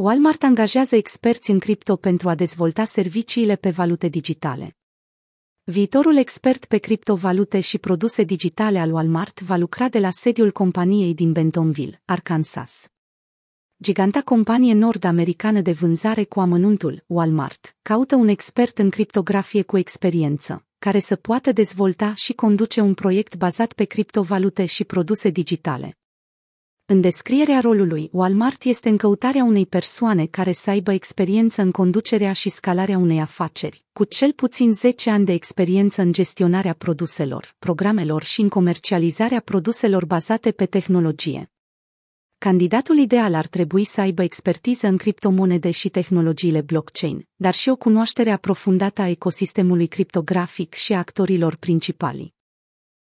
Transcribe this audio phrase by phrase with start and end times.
[0.00, 4.76] Walmart angajează experți în cripto pentru a dezvolta serviciile pe valute digitale.
[5.64, 11.14] Viitorul expert pe criptovalute și produse digitale al Walmart va lucra de la sediul companiei
[11.14, 12.88] din Bentonville, Arkansas.
[13.82, 20.66] Giganta companie nord-americană de vânzare cu amănuntul, Walmart, caută un expert în criptografie cu experiență,
[20.78, 25.98] care să poată dezvolta și conduce un proiect bazat pe criptovalute și produse digitale.
[26.90, 32.32] În descrierea rolului, Walmart este în căutarea unei persoane care să aibă experiență în conducerea
[32.32, 38.22] și scalarea unei afaceri, cu cel puțin 10 ani de experiență în gestionarea produselor, programelor
[38.22, 41.50] și în comercializarea produselor bazate pe tehnologie.
[42.38, 47.76] Candidatul ideal ar trebui să aibă expertiză în criptomonede și tehnologiile blockchain, dar și o
[47.76, 52.36] cunoaștere aprofundată a ecosistemului criptografic și a actorilor principali.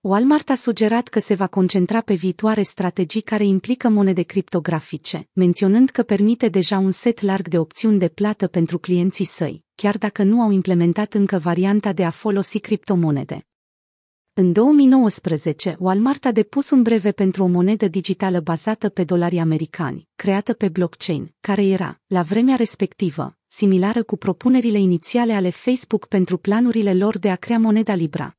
[0.00, 5.90] Walmart a sugerat că se va concentra pe viitoare strategii care implică monede criptografice, menționând
[5.90, 10.22] că permite deja un set larg de opțiuni de plată pentru clienții săi, chiar dacă
[10.22, 13.46] nu au implementat încă varianta de a folosi criptomonede.
[14.32, 20.08] În 2019, Walmart a depus un breve pentru o monedă digitală bazată pe dolari americani,
[20.16, 26.36] creată pe blockchain, care era, la vremea respectivă, similară cu propunerile inițiale ale Facebook pentru
[26.36, 28.37] planurile lor de a crea moneda Libra.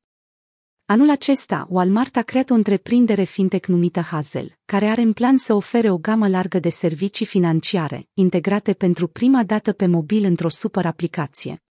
[0.91, 5.53] Anul acesta, Walmart a creat o întreprindere fintech numită Hazel, care are în plan să
[5.53, 10.85] ofere o gamă largă de servicii financiare, integrate pentru prima dată pe mobil într-o super
[10.85, 11.63] aplicație.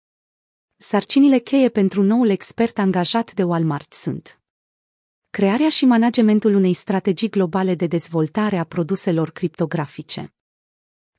[0.76, 4.40] Sarcinile cheie pentru noul expert angajat de Walmart sunt.
[5.30, 10.34] Crearea și managementul unei strategii globale de dezvoltare a produselor criptografice,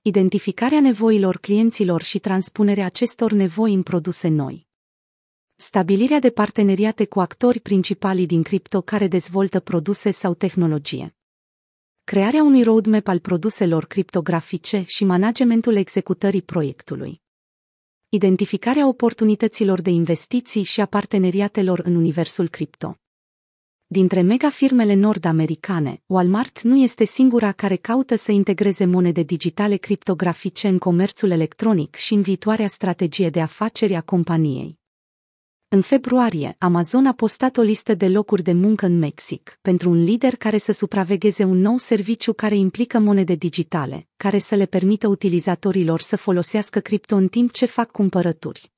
[0.03, 4.68] identificarea nevoilor clienților și transpunerea acestor nevoi în produse noi,
[5.61, 11.17] stabilirea de parteneriate cu actori principali din cripto care dezvoltă produse sau tehnologie,
[12.05, 17.21] crearea unui roadmap al produselor criptografice și managementul executării proiectului
[18.11, 22.97] identificarea oportunităților de investiții și a parteneriatelor în universul cripto.
[23.87, 30.79] Dintre megafirmele nord-americane, Walmart nu este singura care caută să integreze monede digitale criptografice în
[30.79, 34.79] comerțul electronic și în viitoarea strategie de afaceri a companiei.
[35.71, 40.03] În februarie, Amazon a postat o listă de locuri de muncă în Mexic pentru un
[40.03, 45.09] lider care să supravegheze un nou serviciu care implică monede digitale, care să le permită
[45.09, 48.73] utilizatorilor să folosească cripto în timp ce fac cumpărături.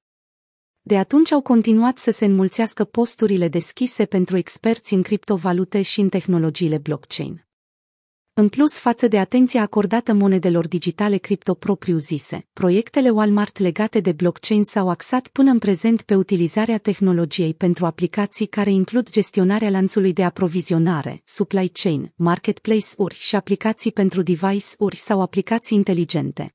[0.81, 6.09] De atunci au continuat să se înmulțească posturile deschise pentru experți în criptovalute și în
[6.09, 7.50] tehnologiile blockchain.
[8.41, 14.63] În plus față de atenția acordată monedelor digitale cripto propriu-zise, proiectele Walmart legate de blockchain
[14.63, 20.25] s-au axat până în prezent pe utilizarea tehnologiei pentru aplicații care includ gestionarea lanțului de
[20.25, 26.55] aprovizionare, supply chain, marketplace-uri și aplicații pentru device-uri sau aplicații inteligente.